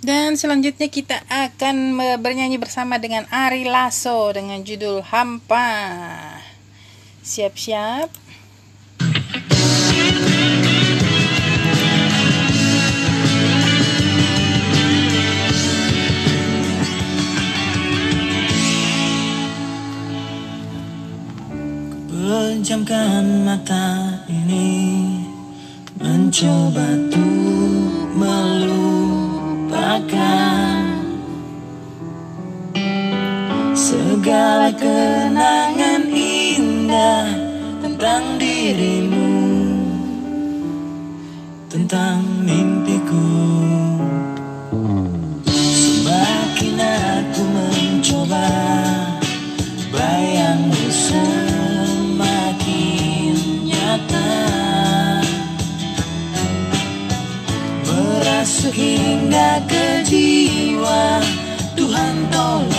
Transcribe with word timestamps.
Dan 0.00 0.32
selanjutnya 0.32 0.88
kita 0.88 1.20
akan 1.28 2.00
bernyanyi 2.24 2.56
bersama 2.56 2.96
dengan 2.96 3.28
Ari 3.28 3.68
Lasso 3.68 4.32
dengan 4.32 4.64
judul 4.64 5.04
Hampa. 5.04 5.68
Siap-siap. 7.20 8.08
Pejamkan 22.08 23.44
mata 23.44 24.24
ini 24.28 24.68
Mencoba 26.00 26.86
tuh 27.12 27.39
Segala 33.80 34.68
kenangan 34.76 36.04
indah 36.12 37.32
Tentang 37.80 38.36
dirimu 38.36 39.32
Tentang 41.64 42.20
mimpiku. 42.44 43.32
Semakin 45.48 46.76
aku 46.76 47.40
mencoba 47.40 48.52
Bayangmu 49.88 50.84
semakin 50.92 52.44
nyata. 53.64 54.44
Merasuk 57.88 58.76
hingga 58.76 59.64
ke 59.64 60.04
jiwa 60.04 61.24
Tuhan 61.78 62.28
tolonglah 62.28 62.69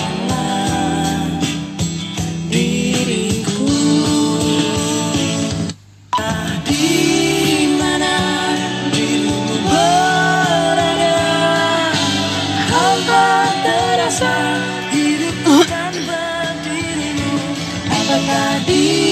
Apakah 18.32 18.64
di 18.64 19.11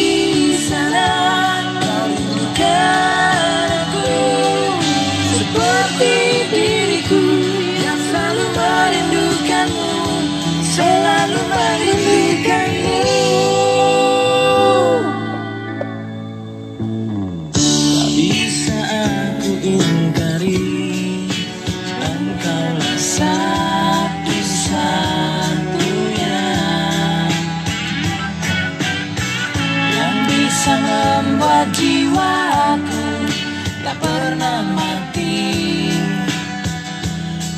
bisa 30.59 30.75
membuat 30.75 31.71
jiwaku 31.71 33.31
Tak 33.79 33.95
pernah 33.95 34.59
mati. 34.75 35.87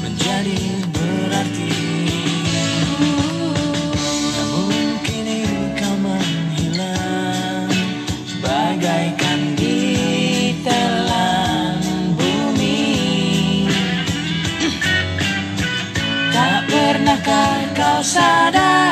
Menjadi 0.06 0.62
berarti. 0.94 1.74
Namun 4.38 4.86
kini 5.02 5.50
kau 5.82 5.98
menghilang. 5.98 7.74
Bagaikan 8.38 9.58
di 9.58 9.82
telan 10.62 11.82
bumi. 12.22 12.86
Tak 16.30 16.70
pernahkah 16.70 17.66
kau 17.74 18.00
sadari 18.06 18.91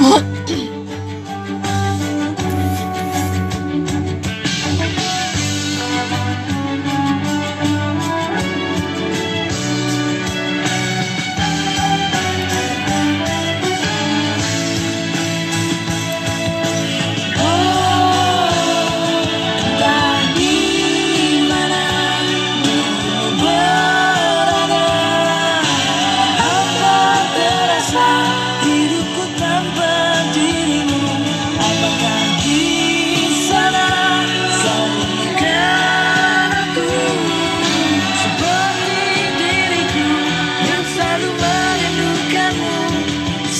oh. 0.00 0.27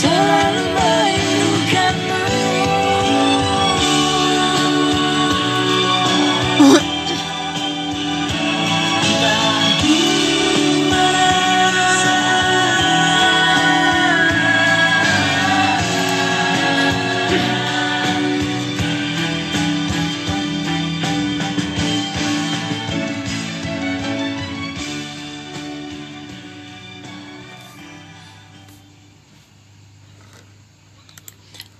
time. 0.01 0.38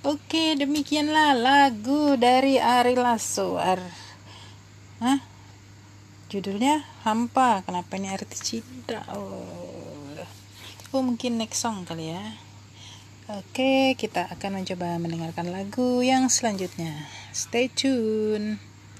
Oke, 0.09 0.57
demikianlah 0.57 1.37
lagu 1.37 2.17
dari 2.17 2.57
Ari 2.57 2.97
Lasso. 2.97 3.61
Ar 3.61 3.77
Hah? 5.05 5.21
Judulnya 6.33 6.81
Hampa. 7.05 7.61
Kenapa 7.61 7.93
ini 7.93 8.09
arti 8.09 8.33
cinta? 8.41 9.05
Oh. 9.13 10.17
oh, 10.97 11.03
mungkin 11.05 11.37
next 11.37 11.61
song 11.61 11.85
kali 11.85 12.09
ya. 12.09 12.25
Oke, 13.29 13.93
kita 14.01 14.25
akan 14.33 14.65
mencoba 14.65 14.97
mendengarkan 14.97 15.53
lagu 15.53 16.01
yang 16.01 16.25
selanjutnya. 16.25 17.05
Stay 17.29 17.69
tune. 17.69 18.68